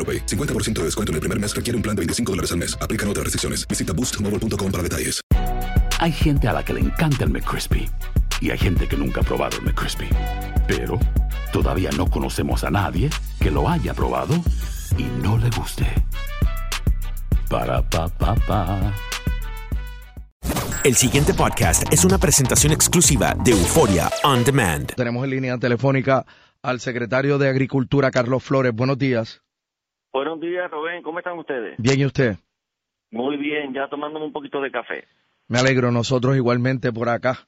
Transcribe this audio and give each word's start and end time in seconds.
AroPay. 0.00 0.24
50% 0.24 0.78
de 0.80 0.84
descuento 0.84 1.12
en 1.12 1.16
el 1.16 1.20
primer 1.20 1.38
mes 1.38 1.54
requiere 1.54 1.76
un 1.76 1.82
plan 1.82 1.94
de 1.94 2.00
25 2.00 2.32
dólares 2.32 2.52
al 2.52 2.58
mes. 2.58 2.78
Aplican 2.80 3.06
otras 3.08 3.24
restricciones. 3.24 3.68
Visita 3.68 3.92
boostmobile.com 3.92 4.72
para 4.72 4.82
detalles. 4.82 5.20
Hay 6.00 6.12
gente 6.12 6.48
a 6.48 6.54
la 6.54 6.64
que 6.64 6.72
le 6.72 6.80
encanta 6.80 7.24
el 7.24 7.30
McCrispy 7.30 7.86
y 8.40 8.50
hay 8.50 8.56
gente 8.56 8.88
que 8.88 8.96
nunca 8.96 9.20
ha 9.20 9.24
probado 9.24 9.58
el 9.58 9.64
McCrispy. 9.64 10.08
Pero 10.66 10.98
todavía 11.52 11.90
no 11.96 12.08
conocemos 12.08 12.64
a 12.64 12.70
nadie 12.70 13.10
que 13.38 13.50
lo 13.50 13.68
haya 13.68 13.92
probado 13.92 14.34
y 14.96 15.02
no 15.22 15.36
le 15.36 15.50
guste. 15.50 15.86
Para 17.50 17.82
pa 17.82 18.08
pa 18.08 18.34
pa. 18.34 18.94
El 20.84 20.94
siguiente 20.94 21.34
podcast 21.34 21.92
es 21.92 22.06
una 22.06 22.16
presentación 22.16 22.72
exclusiva 22.72 23.34
de 23.44 23.50
Euforia 23.50 24.10
On 24.24 24.42
Demand. 24.42 24.94
Tenemos 24.94 25.22
en 25.24 25.30
línea 25.30 25.58
telefónica 25.58 26.24
al 26.62 26.80
secretario 26.80 27.36
de 27.36 27.50
Agricultura, 27.50 28.10
Carlos 28.10 28.42
Flores. 28.42 28.72
Buenos 28.72 28.96
días. 28.96 29.42
Buenos 30.12 30.40
días, 30.40 30.70
Rubén. 30.70 31.02
¿Cómo 31.02 31.18
están 31.18 31.38
ustedes? 31.38 31.76
Bien, 31.78 32.00
¿y 32.00 32.04
usted? 32.04 32.36
Muy 33.10 33.36
bien, 33.36 33.72
ya 33.72 33.88
tomándome 33.88 34.26
un 34.26 34.32
poquito 34.32 34.60
de 34.60 34.70
café. 34.70 35.04
Me 35.48 35.58
alegro, 35.58 35.90
nosotros 35.90 36.36
igualmente 36.36 36.92
por 36.92 37.08
acá. 37.08 37.46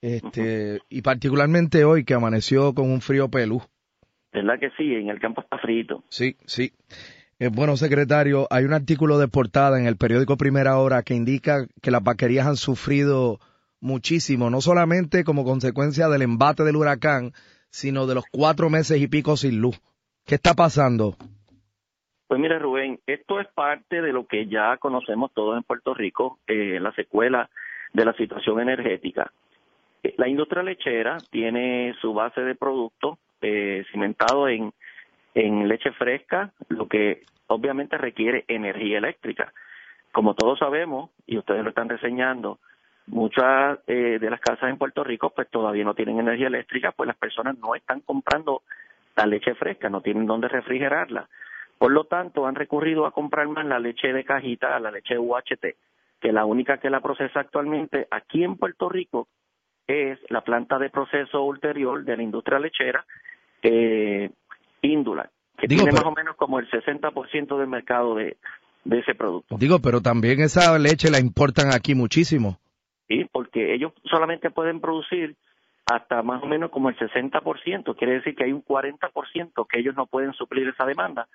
Este, 0.00 0.80
y 0.88 1.02
particularmente 1.02 1.84
hoy 1.84 2.04
que 2.04 2.14
amaneció 2.14 2.74
con 2.74 2.90
un 2.90 3.00
frío 3.00 3.28
pelú. 3.28 3.62
¿Verdad 4.32 4.58
que 4.60 4.70
sí? 4.76 4.94
En 4.94 5.08
el 5.08 5.18
campo 5.18 5.40
está 5.40 5.58
frito. 5.58 6.04
Sí, 6.08 6.36
sí. 6.46 6.72
Eh, 7.38 7.48
bueno, 7.48 7.76
secretario, 7.76 8.46
hay 8.50 8.64
un 8.64 8.72
artículo 8.72 9.18
de 9.18 9.28
portada 9.28 9.78
en 9.78 9.86
el 9.86 9.96
periódico 9.96 10.36
Primera 10.36 10.78
Hora 10.78 11.02
que 11.02 11.14
indica 11.14 11.66
que 11.82 11.90
las 11.90 12.02
vaquerías 12.02 12.46
han 12.46 12.56
sufrido 12.56 13.40
muchísimo, 13.80 14.50
no 14.50 14.60
solamente 14.60 15.24
como 15.24 15.44
consecuencia 15.44 16.08
del 16.08 16.22
embate 16.22 16.64
del 16.64 16.76
huracán, 16.76 17.32
sino 17.70 18.06
de 18.06 18.16
los 18.16 18.24
cuatro 18.30 18.70
meses 18.70 19.00
y 19.00 19.06
pico 19.06 19.36
sin 19.36 19.60
luz. 19.60 19.80
¿Qué 20.26 20.34
está 20.34 20.54
pasando? 20.54 21.16
Pues 22.28 22.38
mire, 22.38 22.58
Rubén, 22.58 23.00
esto 23.06 23.40
es 23.40 23.48
parte 23.48 24.02
de 24.02 24.12
lo 24.12 24.26
que 24.26 24.46
ya 24.46 24.76
conocemos 24.76 25.32
todos 25.32 25.56
en 25.56 25.62
Puerto 25.62 25.94
Rico, 25.94 26.38
eh, 26.46 26.78
la 26.78 26.92
secuela 26.92 27.48
de 27.94 28.04
la 28.04 28.12
situación 28.12 28.60
energética. 28.60 29.32
Eh, 30.02 30.14
La 30.18 30.28
industria 30.28 30.62
lechera 30.62 31.16
tiene 31.30 31.94
su 32.02 32.12
base 32.12 32.42
de 32.42 32.54
producto 32.54 33.18
eh, 33.40 33.82
cimentado 33.90 34.46
en, 34.46 34.74
en 35.34 35.68
leche 35.68 35.90
fresca, 35.92 36.52
lo 36.68 36.86
que 36.86 37.22
obviamente 37.46 37.96
requiere 37.96 38.44
energía 38.46 38.98
eléctrica. 38.98 39.50
Como 40.12 40.34
todos 40.34 40.58
sabemos, 40.58 41.10
y 41.26 41.38
ustedes 41.38 41.62
lo 41.62 41.70
están 41.70 41.88
reseñando, 41.88 42.58
muchas 43.06 43.78
eh, 43.86 44.18
de 44.20 44.30
las 44.30 44.40
casas 44.40 44.68
en 44.68 44.76
Puerto 44.76 45.02
Rico 45.02 45.30
pues 45.30 45.48
todavía 45.48 45.84
no 45.84 45.94
tienen 45.94 46.18
energía 46.18 46.48
eléctrica, 46.48 46.92
pues 46.92 47.06
las 47.06 47.16
personas 47.16 47.56
no 47.58 47.74
están 47.74 48.00
comprando 48.00 48.60
la 49.16 49.24
leche 49.24 49.54
fresca, 49.54 49.88
no 49.88 50.02
tienen 50.02 50.26
dónde 50.26 50.48
refrigerarla. 50.48 51.26
Por 51.78 51.92
lo 51.92 52.04
tanto, 52.04 52.46
han 52.46 52.54
recurrido 52.56 53.06
a 53.06 53.12
comprar 53.12 53.46
más 53.48 53.64
la 53.64 53.78
leche 53.78 54.12
de 54.12 54.24
cajita, 54.24 54.78
la 54.80 54.90
leche 54.90 55.18
UHT, 55.18 55.76
que 56.20 56.32
la 56.32 56.44
única 56.44 56.78
que 56.78 56.90
la 56.90 57.00
procesa 57.00 57.40
actualmente 57.40 58.08
aquí 58.10 58.42
en 58.42 58.56
Puerto 58.56 58.88
Rico 58.88 59.28
es 59.86 60.18
la 60.28 60.42
planta 60.42 60.78
de 60.78 60.90
proceso 60.90 61.42
ulterior 61.44 62.04
de 62.04 62.16
la 62.16 62.22
industria 62.22 62.58
lechera, 62.58 63.06
eh, 63.62 64.30
Indula, 64.82 65.30
que 65.56 65.66
Digo, 65.66 65.82
tiene 65.82 65.92
pero- 65.92 66.04
más 66.04 66.12
o 66.12 66.16
menos 66.16 66.36
como 66.36 66.58
el 66.58 66.68
60% 66.70 67.58
del 67.58 67.68
mercado 67.68 68.14
de, 68.16 68.36
de 68.84 68.98
ese 68.98 69.14
producto. 69.14 69.56
Digo, 69.58 69.78
pero 69.78 70.00
también 70.00 70.40
esa 70.40 70.76
leche 70.78 71.10
la 71.10 71.18
importan 71.20 71.72
aquí 71.72 71.94
muchísimo. 71.94 72.58
¿sí? 73.08 73.26
porque 73.32 73.72
ellos 73.74 73.92
solamente 74.04 74.50
pueden 74.50 74.80
producir 74.80 75.34
hasta 75.86 76.22
más 76.22 76.42
o 76.42 76.46
menos 76.46 76.70
como 76.70 76.90
el 76.90 76.96
60%, 76.98 77.96
quiere 77.96 78.14
decir 78.14 78.34
que 78.36 78.44
hay 78.44 78.52
un 78.52 78.62
40% 78.62 79.66
que 79.66 79.78
ellos 79.80 79.96
no 79.96 80.04
pueden 80.06 80.34
suplir 80.34 80.68
esa 80.68 80.84
demanda 80.84 81.26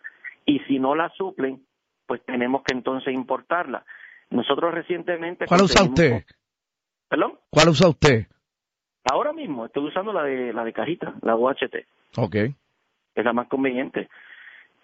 y 0.45 0.59
si 0.59 0.79
no 0.79 0.95
la 0.95 1.09
suplen, 1.09 1.65
pues 2.05 2.23
tenemos 2.25 2.63
que 2.63 2.73
entonces 2.73 3.13
importarla. 3.13 3.85
Nosotros 4.29 4.73
recientemente... 4.73 5.45
¿Cuál 5.45 5.61
usa 5.63 5.83
usted? 5.83 6.23
¿Perdón? 7.07 7.39
¿Cuál 7.49 7.69
usa 7.69 7.89
usted? 7.89 8.27
Ahora 9.11 9.33
mismo 9.33 9.65
estoy 9.65 9.85
usando 9.85 10.13
la 10.13 10.23
de 10.23 10.53
la 10.53 10.63
de 10.63 10.73
cajita, 10.73 11.13
la 11.21 11.35
UHT, 11.35 11.85
Ok. 12.17 12.35
es 12.35 13.25
la 13.25 13.33
más 13.33 13.47
conveniente. 13.47 14.09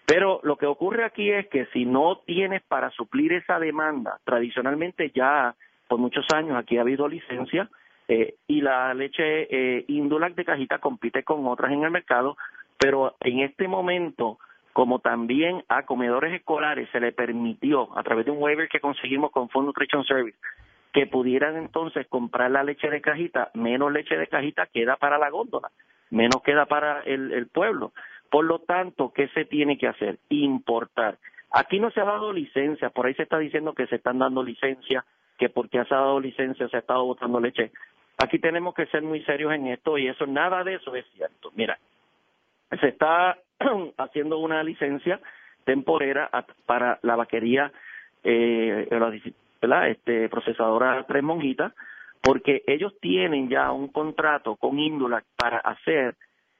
Pero 0.06 0.40
lo 0.42 0.56
que 0.56 0.66
ocurre 0.66 1.04
aquí 1.04 1.30
es 1.30 1.48
que 1.48 1.66
si 1.72 1.84
no 1.84 2.18
tienes 2.26 2.62
para 2.62 2.90
suplir 2.90 3.32
esa 3.32 3.58
demanda, 3.58 4.18
tradicionalmente 4.24 5.10
ya 5.14 5.54
por 5.88 5.98
muchos 5.98 6.26
años 6.34 6.56
aquí 6.56 6.78
ha 6.78 6.82
habido 6.82 7.08
licencia 7.08 7.70
eh, 8.08 8.34
y 8.46 8.60
la 8.60 8.92
leche 8.92 9.22
eh, 9.50 9.84
Indulac 9.88 10.34
de 10.34 10.44
cajita 10.44 10.78
compite 10.78 11.22
con 11.22 11.46
otras 11.46 11.72
en 11.72 11.84
el 11.84 11.90
mercado, 11.90 12.36
pero 12.76 13.14
en 13.20 13.40
este 13.40 13.68
momento, 13.68 14.38
como 14.72 15.00
también 15.00 15.64
a 15.68 15.84
comedores 15.84 16.32
escolares 16.32 16.88
se 16.90 17.00
le 17.00 17.12
permitió 17.12 17.96
a 17.98 18.02
través 18.02 18.24
de 18.24 18.30
un 18.30 18.42
waiver 18.42 18.68
que 18.68 18.80
conseguimos 18.80 19.30
con 19.30 19.48
Food 19.48 19.64
Nutrition 19.66 20.04
Service 20.04 20.38
que 20.92 21.06
pudieran 21.06 21.56
entonces 21.56 22.06
comprar 22.08 22.50
la 22.50 22.64
leche 22.64 22.90
de 22.90 23.00
cajita, 23.00 23.50
menos 23.54 23.92
leche 23.92 24.16
de 24.16 24.26
cajita 24.26 24.66
queda 24.66 24.96
para 24.96 25.18
la 25.18 25.30
góndola, 25.30 25.70
menos 26.10 26.42
queda 26.42 26.66
para 26.66 27.00
el, 27.02 27.32
el 27.32 27.46
pueblo. 27.46 27.92
Por 28.30 28.44
lo 28.44 28.60
tanto, 28.60 29.12
¿qué 29.12 29.28
se 29.28 29.44
tiene 29.44 29.78
que 29.78 29.88
hacer? 29.88 30.18
Importar. 30.28 31.18
Aquí 31.52 31.80
no 31.80 31.90
se 31.90 32.00
ha 32.00 32.04
dado 32.04 32.32
licencia, 32.32 32.90
por 32.90 33.06
ahí 33.06 33.14
se 33.14 33.24
está 33.24 33.38
diciendo 33.38 33.72
que 33.72 33.86
se 33.86 33.96
están 33.96 34.18
dando 34.18 34.42
licencia, 34.42 35.04
que 35.38 35.48
porque 35.48 35.84
se 35.84 35.94
ha 35.94 35.98
dado 35.98 36.20
licencia 36.20 36.68
se 36.68 36.76
ha 36.76 36.80
estado 36.80 37.04
botando 37.04 37.40
leche. 37.40 37.72
Aquí 38.18 38.38
tenemos 38.38 38.74
que 38.74 38.86
ser 38.86 39.02
muy 39.02 39.22
serios 39.24 39.52
en 39.52 39.68
esto 39.68 39.96
y 39.96 40.08
eso, 40.08 40.26
nada 40.26 40.62
de 40.62 40.74
eso 40.74 40.94
es 40.94 41.06
cierto. 41.14 41.50
Mira, 41.54 41.78
se 42.80 42.88
está 42.88 43.36
haciendo 43.98 44.38
una 44.38 44.62
licencia 44.62 45.20
temporera 45.64 46.30
para 46.66 46.98
la 47.02 47.16
vaquería, 47.16 47.72
eh, 48.24 48.88
la. 49.60 49.88
Este, 49.88 50.28
procesadora 50.28 51.04
Tres 51.06 51.22
Monjitas, 51.22 51.72
porque 52.22 52.62
ellos 52.66 52.94
tienen 53.00 53.48
ya 53.48 53.70
un 53.72 53.88
contrato 53.88 54.56
con 54.56 54.78
Indulac 54.78 55.24
para 55.36 55.58
hacer 55.58 56.16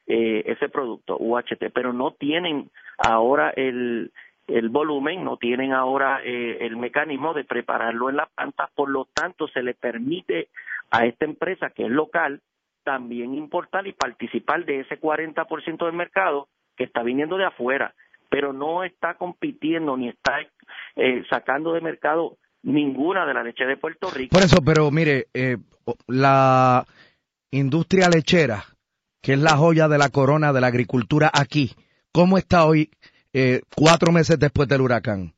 eh, 0.07 0.43
ese 0.47 0.69
producto, 0.69 1.17
UHT, 1.19 1.71
pero 1.73 1.93
no 1.93 2.13
tienen 2.13 2.71
ahora 2.99 3.51
el, 3.51 4.13
el 4.49 4.69
volumen, 4.69 5.25
no 5.25 5.37
tienen 5.37 5.73
ahora 5.73 6.21
eh, 6.25 6.59
el 6.61 6.77
mecanismo 6.77 7.33
de 7.33 7.45
prepararlo 7.45 8.11
en 8.11 8.17
la 8.17 8.27
planta, 8.27 8.69
por 8.75 8.91
lo 8.91 9.07
tanto 9.15 9.49
se 9.49 9.63
le 9.63 9.75
permite 9.75 10.49
a 10.91 11.07
esta 11.07 11.25
empresa 11.25 11.71
que 11.71 11.85
es 11.85 11.91
local 11.91 12.41
también 12.83 13.35
importar 13.35 13.87
y 13.87 13.93
participar 13.93 14.65
de 14.65 14.81
ese 14.81 15.01
40% 15.01 15.85
del 15.85 15.95
mercado 15.95 16.49
que 16.81 16.85
está 16.85 17.03
viniendo 17.03 17.37
de 17.37 17.45
afuera, 17.45 17.95
pero 18.31 18.55
no 18.55 18.85
está 18.85 19.19
compitiendo 19.19 19.99
ni 19.99 20.09
está 20.09 20.39
eh, 20.97 21.23
sacando 21.29 21.75
de 21.75 21.83
mercado 21.83 22.39
ninguna 22.63 23.27
de 23.27 23.35
la 23.35 23.43
leche 23.43 23.67
de 23.67 23.77
Puerto 23.77 24.09
Rico. 24.11 24.31
Por 24.33 24.43
eso, 24.43 24.65
pero 24.65 24.91
mire, 24.91 25.27
eh, 25.35 25.59
la 26.07 26.87
industria 27.51 28.09
lechera, 28.09 28.65
que 29.23 29.35
es 29.35 29.39
la 29.39 29.59
joya 29.59 29.89
de 29.89 29.99
la 29.99 30.09
corona 30.09 30.55
de 30.55 30.63
la 30.63 30.69
agricultura 30.69 31.31
aquí, 31.31 31.73
¿cómo 32.15 32.39
está 32.39 32.65
hoy, 32.65 32.89
eh, 33.35 33.61
cuatro 33.77 34.11
meses 34.11 34.39
después 34.39 34.67
del 34.67 34.81
huracán? 34.81 35.35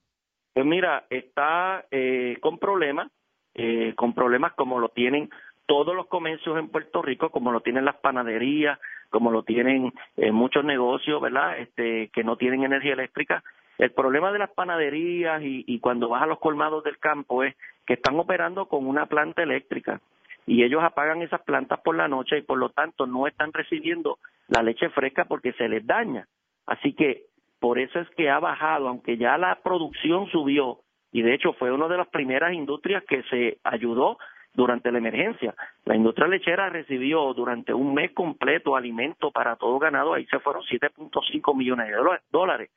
Pues 0.54 0.64
mira, 0.64 1.06
está 1.10 1.86
eh, 1.90 2.36
con 2.40 2.58
problemas, 2.58 3.10
eh, 3.54 3.94
con 3.96 4.14
problemas 4.14 4.52
como 4.52 4.78
lo 4.78 4.90
tienen 4.90 5.28
todos 5.66 5.96
los 5.96 6.06
comercios 6.06 6.56
en 6.56 6.68
Puerto 6.68 7.02
Rico, 7.02 7.30
como 7.30 7.50
lo 7.50 7.62
tienen 7.62 7.84
las 7.84 7.96
panaderías, 7.96 8.78
como 9.12 9.30
lo 9.30 9.44
tienen 9.44 9.92
eh, 10.16 10.32
muchos 10.32 10.64
negocios, 10.64 11.20
¿verdad? 11.20 11.58
Este, 11.58 12.08
que 12.08 12.24
no 12.24 12.36
tienen 12.36 12.64
energía 12.64 12.94
eléctrica. 12.94 13.44
El 13.78 13.92
problema 13.92 14.32
de 14.32 14.40
las 14.40 14.50
panaderías 14.50 15.42
y, 15.42 15.64
y 15.66 15.78
cuando 15.78 16.08
vas 16.08 16.22
a 16.22 16.26
los 16.26 16.40
colmados 16.40 16.82
del 16.82 16.98
campo 16.98 17.44
es 17.44 17.54
que 17.86 17.94
están 17.94 18.18
operando 18.18 18.66
con 18.66 18.86
una 18.86 19.06
planta 19.06 19.42
eléctrica 19.42 20.00
y 20.46 20.64
ellos 20.64 20.82
apagan 20.82 21.22
esas 21.22 21.42
plantas 21.42 21.80
por 21.80 21.96
la 21.96 22.08
noche 22.08 22.38
y 22.38 22.42
por 22.42 22.58
lo 22.58 22.70
tanto 22.70 23.06
no 23.06 23.26
están 23.26 23.52
recibiendo 23.52 24.18
la 24.48 24.62
leche 24.62 24.88
fresca 24.90 25.24
porque 25.26 25.52
se 25.52 25.68
les 25.68 25.86
daña. 25.86 26.26
Así 26.66 26.94
que 26.94 27.24
por 27.60 27.78
eso 27.78 28.00
es 28.00 28.08
que 28.10 28.28
ha 28.28 28.40
bajado, 28.40 28.88
aunque 28.88 29.16
ya 29.16 29.38
la 29.38 29.60
producción 29.62 30.26
subió 30.30 30.80
y 31.12 31.22
de 31.22 31.34
hecho 31.34 31.52
fue 31.52 31.70
una 31.70 31.88
de 31.88 31.98
las 31.98 32.08
primeras 32.08 32.52
industrias 32.54 33.04
que 33.04 33.22
se 33.24 33.58
ayudó 33.62 34.18
durante 34.54 34.92
la 34.92 34.98
emergencia. 34.98 35.54
La 35.84 35.96
industria 35.96 36.28
lechera 36.28 36.68
recibió 36.68 37.32
durante 37.34 37.72
un 37.72 37.94
mes 37.94 38.12
completo 38.12 38.76
alimento 38.76 39.30
para 39.30 39.56
todo 39.56 39.78
ganado, 39.78 40.14
ahí 40.14 40.26
se 40.26 40.38
fueron 40.40 40.62
7.5 40.62 41.56
millones 41.56 41.88
de 41.88 41.96
dólares. 42.30 42.70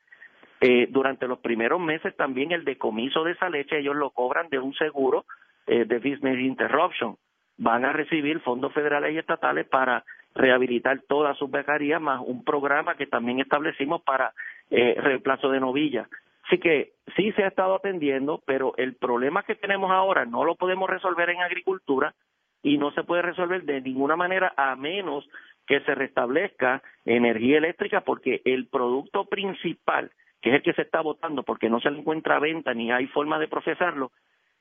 Eh, 0.61 0.87
durante 0.89 1.27
los 1.27 1.39
primeros 1.39 1.81
meses 1.81 2.15
también 2.15 2.51
el 2.53 2.63
decomiso 2.63 3.23
de 3.23 3.33
esa 3.33 3.49
leche 3.49 3.79
ellos 3.79 3.95
lo 3.95 4.11
cobran 4.11 4.47
de 4.49 4.57
un 4.57 4.73
seguro 4.73 5.25
eh, 5.67 5.85
de 5.85 5.97
business 5.97 6.39
interruption. 6.39 7.17
Van 7.57 7.85
a 7.85 7.91
recibir 7.91 8.39
fondos 8.39 8.73
federales 8.73 9.13
y 9.13 9.17
estatales 9.17 9.67
para 9.67 10.03
rehabilitar 10.33 11.01
todas 11.07 11.37
sus 11.37 11.49
becarías, 11.49 12.01
más 12.01 12.21
un 12.25 12.43
programa 12.43 12.95
que 12.95 13.07
también 13.07 13.39
establecimos 13.39 14.01
para 14.01 14.33
eh, 14.69 14.95
reemplazo 14.97 15.49
de 15.49 15.59
novillas. 15.59 16.07
Así 16.47 16.59
que 16.59 16.93
sí 17.15 17.31
se 17.33 17.43
ha 17.43 17.47
estado 17.47 17.75
atendiendo, 17.75 18.43
pero 18.45 18.73
el 18.77 18.95
problema 18.95 19.43
que 19.43 19.55
tenemos 19.55 19.91
ahora 19.91 20.25
no 20.25 20.43
lo 20.45 20.55
podemos 20.55 20.89
resolver 20.89 21.29
en 21.29 21.41
agricultura 21.41 22.13
y 22.61 22.77
no 22.77 22.91
se 22.91 23.03
puede 23.03 23.21
resolver 23.23 23.63
de 23.63 23.81
ninguna 23.81 24.15
manera 24.15 24.53
a 24.57 24.75
menos 24.75 25.27
que 25.67 25.79
se 25.81 25.95
restablezca 25.95 26.83
energía 27.05 27.57
eléctrica 27.57 28.01
porque 28.01 28.41
el 28.45 28.67
producto 28.67 29.25
principal, 29.25 30.11
que 30.41 30.49
es 30.49 30.55
el 30.57 30.61
que 30.61 30.73
se 30.73 30.83
está 30.83 31.01
votando 31.01 31.41
porque 31.43 31.69
no 31.69 31.79
se 31.79 31.89
le 31.89 31.99
encuentra 31.99 32.39
venta 32.39 32.73
ni 32.73 32.91
hay 32.91 33.07
forma 33.07 33.39
de 33.39 33.47
procesarlo, 33.47 34.11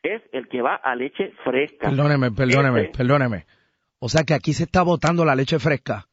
es 0.02 0.22
el 0.32 0.48
que 0.48 0.62
va 0.62 0.74
a 0.76 0.94
leche 0.96 1.32
fresca. 1.44 1.88
Perdóneme, 1.88 2.30
perdóneme, 2.30 2.80
Ese- 2.82 2.96
perdóneme. 2.96 3.44
O 3.98 4.08
sea 4.08 4.22
que 4.24 4.34
aquí 4.34 4.52
se 4.54 4.64
está 4.64 4.82
botando 4.82 5.24
la 5.24 5.34
leche 5.34 5.58
fresca. 5.58 6.06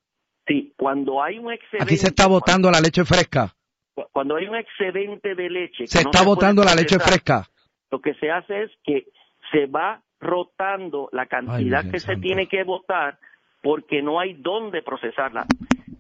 Sí, 0.48 0.74
cuando 0.78 1.22
hay 1.24 1.40
un 1.40 1.52
excedente, 1.52 1.84
Aquí 1.84 1.98
se 1.98 2.08
está 2.08 2.28
botando 2.28 2.72
la 2.72 2.80
leche 2.82 3.04
fresca. 3.06 3.54
Cu- 3.94 4.06
cuando 4.12 4.36
hay 4.36 4.48
un 4.48 4.56
excedente 4.56 5.36
de 5.36 5.50
leche, 5.50 5.88
Se 5.88 6.04
no 6.04 6.10
está 6.10 6.20
puede 6.20 6.36
botando 6.36 6.64
la 6.64 6.76
leche 6.76 7.00
fresca. 7.00 7.46
lo 7.92 8.00
que 8.02 8.14
se 8.16 8.30
hace 8.32 8.64
es 8.64 8.72
que 8.84 9.08
se 9.52 9.66
va 9.68 10.02
rotando 10.20 11.10
la 11.12 11.26
cantidad 11.26 11.90
que 11.90 12.00
se 12.00 12.16
tiene 12.18 12.48
que 12.48 12.64
votar 12.64 13.18
porque 13.62 14.02
no 14.02 14.20
hay 14.20 14.34
dónde 14.34 14.82
procesarla. 14.82 15.46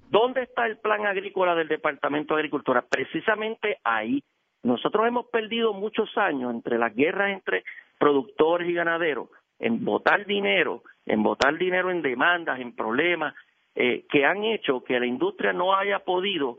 ¿Dónde 0.10 0.44
está 0.44 0.66
el 0.66 0.78
plan 0.78 1.06
agrícola 1.06 1.56
del 1.56 1.68
Departamento 1.68 2.36
de 2.36 2.42
Agricultura? 2.42 2.82
Precisamente 2.82 3.78
ahí. 3.84 4.24
Nosotros 4.64 5.08
hemos 5.08 5.28
perdido 5.28 5.74
muchos 5.74 6.10
años 6.18 6.54
entre 6.54 6.78
las 6.78 6.94
guerras 6.96 7.32
entre 7.32 7.64
productores 7.98 8.70
y 8.70 8.74
ganaderos 8.74 9.30
en 9.60 9.84
votar 9.86 10.26
dinero, 10.26 10.84
en 11.06 11.24
votar 11.24 11.58
dinero 11.58 11.92
en 11.92 12.02
demandas, 12.02 12.60
en 12.60 12.76
problemas, 12.76 13.34
eh, 13.76 14.06
que 14.10 14.26
han 14.26 14.44
hecho 14.44 14.84
que 14.84 15.00
la 15.00 15.06
industria 15.06 15.54
no 15.54 15.76
haya 15.76 16.00
podido 16.00 16.58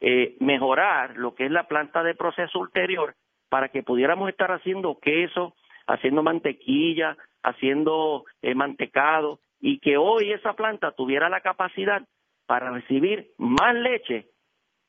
eh, 0.00 0.36
mejorar 0.40 1.16
lo 1.16 1.34
que 1.34 1.46
es 1.46 1.50
la 1.50 1.68
planta 1.68 2.02
de 2.02 2.14
proceso 2.14 2.58
ulterior 2.58 3.14
para 3.48 3.68
que 3.68 3.82
pudiéramos 3.82 4.28
estar 4.28 4.50
haciendo 4.50 4.98
queso, 4.98 5.54
haciendo 5.86 6.22
mantequilla, 6.22 7.16
haciendo 7.42 8.24
eh, 8.42 8.54
mantecado 8.54 9.40
y 9.60 9.78
que 9.78 9.96
hoy 9.96 10.32
esa 10.32 10.54
planta 10.54 10.92
tuviera 10.92 11.28
la 11.28 11.40
capacidad 11.40 12.02
para 12.46 12.70
recibir 12.70 13.30
más 13.38 13.74
leche 13.74 14.28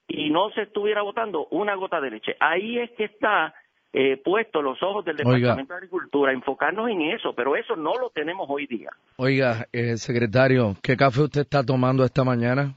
y 0.08 0.30
no 0.30 0.50
se 0.52 0.64
estuviera 0.64 1.02
botando 1.02 1.48
una 1.52 1.76
gota 1.76 2.02
de 2.02 2.12
leche. 2.12 2.36
Ahí 2.40 2.80
es 2.80 2.92
que 2.92 3.06
está 3.06 3.54
eh, 3.94 4.18
puesto 4.24 4.62
los 4.62 4.82
ojos 4.82 5.04
del 5.06 5.18
Oiga. 5.18 5.34
Departamento 5.34 5.74
de 5.74 5.78
Agricultura, 5.78 6.32
enfocarnos 6.32 6.90
en 6.90 7.02
eso, 7.02 7.34
pero 7.34 7.56
eso 7.56 7.76
no 7.76 7.96
lo 7.96 8.10
tenemos 8.10 8.48
hoy 8.50 8.66
día. 8.68 8.90
Oiga, 9.18 9.68
eh, 9.74 9.98
secretario, 9.98 10.76
¿qué 10.82 10.96
café 10.96 11.22
usted 11.22 11.42
está 11.42 11.64
tomando 11.64 12.06
esta 12.06 12.24
mañana? 12.24 12.76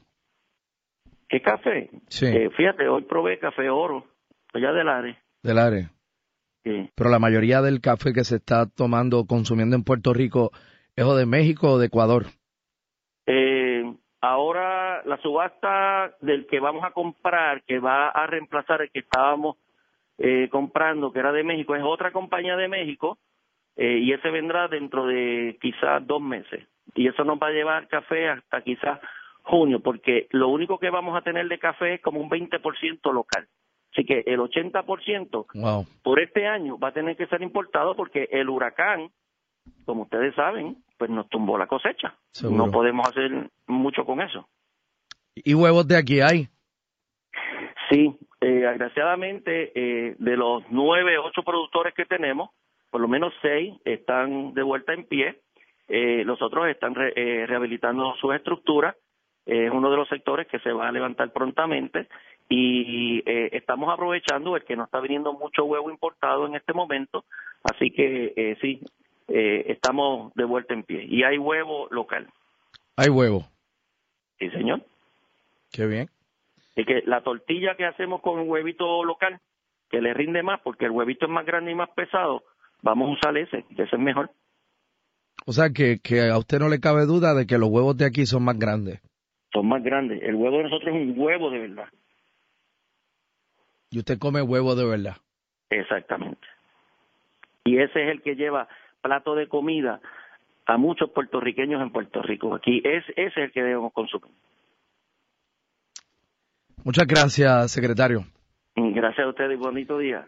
¿Qué 1.34 1.42
café? 1.42 1.90
Sí. 2.06 2.26
Eh, 2.26 2.48
fíjate, 2.56 2.86
hoy 2.86 3.02
probé 3.02 3.40
café 3.40 3.68
oro, 3.68 4.06
allá 4.52 4.70
del 4.70 4.88
área. 4.88 5.18
Del 5.42 5.58
área. 5.58 5.90
Sí. 6.62 6.88
Pero 6.94 7.10
la 7.10 7.18
mayoría 7.18 7.60
del 7.60 7.80
café 7.80 8.12
que 8.12 8.22
se 8.22 8.36
está 8.36 8.66
tomando, 8.66 9.26
consumiendo 9.26 9.74
en 9.74 9.82
Puerto 9.82 10.14
Rico, 10.14 10.52
¿es 10.94 11.04
o 11.04 11.16
de 11.16 11.26
México 11.26 11.72
o 11.72 11.78
de 11.80 11.86
Ecuador? 11.86 12.26
Eh, 13.26 13.82
ahora 14.20 15.02
la 15.06 15.16
subasta 15.22 16.14
del 16.20 16.46
que 16.46 16.60
vamos 16.60 16.84
a 16.84 16.92
comprar, 16.92 17.64
que 17.64 17.80
va 17.80 18.10
a 18.10 18.28
reemplazar 18.28 18.82
el 18.82 18.92
que 18.92 19.00
estábamos 19.00 19.56
eh, 20.18 20.48
comprando, 20.52 21.12
que 21.12 21.18
era 21.18 21.32
de 21.32 21.42
México, 21.42 21.74
es 21.74 21.82
otra 21.84 22.12
compañía 22.12 22.54
de 22.54 22.68
México 22.68 23.18
eh, 23.74 23.98
y 23.98 24.12
ese 24.12 24.30
vendrá 24.30 24.68
dentro 24.68 25.04
de 25.04 25.58
quizás 25.60 26.06
dos 26.06 26.22
meses. 26.22 26.64
Y 26.94 27.08
eso 27.08 27.24
nos 27.24 27.40
va 27.40 27.48
a 27.48 27.54
llevar 27.54 27.88
café 27.88 28.28
hasta 28.28 28.62
quizás 28.62 29.00
junio, 29.44 29.80
porque 29.80 30.26
lo 30.30 30.48
único 30.48 30.78
que 30.78 30.90
vamos 30.90 31.16
a 31.16 31.22
tener 31.22 31.46
de 31.48 31.58
café 31.58 31.94
es 31.94 32.00
como 32.02 32.20
un 32.20 32.28
20% 32.28 33.12
local. 33.12 33.46
Así 33.92 34.04
que 34.04 34.24
el 34.26 34.40
80% 34.40 35.46
Wow. 35.54 35.86
por 36.02 36.18
este 36.20 36.48
año 36.48 36.78
va 36.78 36.88
a 36.88 36.92
tener 36.92 37.16
que 37.16 37.26
ser 37.28 37.42
importado 37.42 37.94
porque 37.94 38.28
el 38.32 38.48
huracán, 38.50 39.10
como 39.84 40.02
ustedes 40.02 40.34
saben, 40.34 40.78
pues 40.98 41.10
nos 41.10 41.28
tumbó 41.28 41.56
la 41.58 41.66
cosecha. 41.68 42.16
Seguro. 42.32 42.66
No 42.66 42.72
podemos 42.72 43.06
hacer 43.08 43.50
mucho 43.68 44.04
con 44.04 44.20
eso. 44.20 44.48
¿Y 45.36 45.54
huevos 45.54 45.86
de 45.86 45.96
aquí 45.96 46.20
hay? 46.20 46.48
Sí, 47.90 48.16
eh, 48.40 48.46
desgraciadamente 48.46 49.72
eh, 49.74 50.16
de 50.18 50.36
los 50.36 50.62
nueve, 50.70 51.18
ocho 51.18 51.42
productores 51.42 51.94
que 51.94 52.04
tenemos, 52.06 52.50
por 52.90 53.00
lo 53.00 53.08
menos 53.08 53.32
seis 53.42 53.74
están 53.84 54.54
de 54.54 54.62
vuelta 54.62 54.92
en 54.94 55.04
pie. 55.06 55.40
Eh, 55.88 56.22
los 56.24 56.40
otros 56.40 56.66
están 56.68 56.94
re- 56.94 57.12
eh, 57.14 57.46
rehabilitando 57.46 58.14
sus 58.16 58.34
estructuras. 58.34 58.96
Es 59.46 59.70
uno 59.70 59.90
de 59.90 59.96
los 59.96 60.08
sectores 60.08 60.46
que 60.48 60.58
se 60.60 60.72
va 60.72 60.88
a 60.88 60.92
levantar 60.92 61.30
prontamente 61.32 62.08
y 62.48 63.18
eh, 63.26 63.50
estamos 63.52 63.92
aprovechando 63.92 64.56
el 64.56 64.64
que 64.64 64.76
no 64.76 64.84
está 64.84 65.00
viniendo 65.00 65.32
mucho 65.32 65.64
huevo 65.64 65.90
importado 65.90 66.46
en 66.46 66.54
este 66.54 66.72
momento. 66.72 67.24
Así 67.62 67.90
que 67.90 68.32
eh, 68.36 68.56
sí, 68.60 68.80
eh, 69.28 69.64
estamos 69.68 70.32
de 70.34 70.44
vuelta 70.44 70.74
en 70.74 70.82
pie. 70.82 71.04
Y 71.04 71.22
hay 71.24 71.38
huevo 71.38 71.88
local. 71.90 72.28
Hay 72.96 73.08
huevo. 73.08 73.46
Sí, 74.38 74.50
señor. 74.50 74.82
Qué 75.72 75.86
bien. 75.86 76.08
Es 76.76 76.86
que 76.86 77.02
la 77.06 77.22
tortilla 77.22 77.76
que 77.76 77.86
hacemos 77.86 78.20
con 78.20 78.38
un 78.38 78.48
huevito 78.48 79.04
local, 79.04 79.40
que 79.88 80.00
le 80.00 80.12
rinde 80.12 80.42
más 80.42 80.60
porque 80.62 80.86
el 80.86 80.90
huevito 80.90 81.26
es 81.26 81.32
más 81.32 81.46
grande 81.46 81.70
y 81.70 81.74
más 81.74 81.90
pesado, 81.90 82.42
vamos 82.82 83.08
a 83.08 83.12
usar 83.12 83.36
ese, 83.38 83.64
que 83.74 83.82
ese 83.82 83.96
es 83.96 84.02
mejor. 84.02 84.30
O 85.46 85.52
sea 85.52 85.70
que, 85.70 85.98
que 86.00 86.28
a 86.28 86.38
usted 86.38 86.58
no 86.58 86.68
le 86.68 86.80
cabe 86.80 87.06
duda 87.06 87.34
de 87.34 87.46
que 87.46 87.58
los 87.58 87.68
huevos 87.68 87.96
de 87.96 88.06
aquí 88.06 88.26
son 88.26 88.44
más 88.44 88.58
grandes. 88.58 89.00
Son 89.54 89.66
más 89.66 89.82
grandes. 89.82 90.20
El 90.22 90.34
huevo 90.34 90.58
de 90.58 90.64
nosotros 90.64 90.94
es 90.94 91.00
un 91.00 91.14
huevo 91.16 91.50
de 91.50 91.60
verdad. 91.60 91.88
Y 93.90 93.98
usted 93.98 94.18
come 94.18 94.42
huevo 94.42 94.74
de 94.74 94.84
verdad. 94.84 95.16
Exactamente. 95.70 96.46
Y 97.64 97.78
ese 97.78 98.02
es 98.02 98.10
el 98.10 98.22
que 98.22 98.34
lleva 98.34 98.68
plato 99.00 99.34
de 99.34 99.48
comida 99.48 100.00
a 100.66 100.76
muchos 100.76 101.10
puertorriqueños 101.10 101.80
en 101.80 101.90
Puerto 101.90 102.20
Rico. 102.22 102.54
Aquí 102.54 102.82
es, 102.84 103.04
ese 103.10 103.22
es 103.26 103.36
el 103.36 103.52
que 103.52 103.62
debemos 103.62 103.92
consumir. 103.92 104.30
Muchas 106.82 107.06
gracias, 107.06 107.70
secretario. 107.70 108.24
Gracias 108.76 109.24
a 109.24 109.30
ustedes 109.30 109.52
y 109.52 109.56
bonito 109.56 109.98
día. 109.98 110.26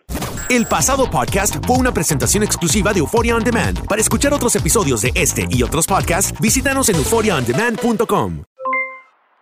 El 0.48 0.66
pasado 0.66 1.10
podcast 1.10 1.56
fue 1.66 1.76
una 1.76 1.92
presentación 1.92 2.44
exclusiva 2.44 2.92
de 2.92 3.00
Euphoria 3.00 3.34
On 3.34 3.42
Demand. 3.42 3.86
Para 3.88 4.00
escuchar 4.00 4.32
otros 4.32 4.54
episodios 4.54 5.02
de 5.02 5.10
este 5.14 5.46
y 5.50 5.62
otros 5.62 5.86
podcasts, 5.86 6.40
visítanos 6.40 6.88
en 6.88 6.96
euphoriaondemand.com. 6.96 8.44